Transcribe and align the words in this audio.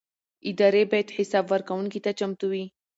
ادارې 0.49 0.83
باید 0.91 1.09
حساب 1.17 1.45
ورکونې 1.53 1.99
ته 2.05 2.11
چمتو 2.19 2.45
وي 2.51 2.65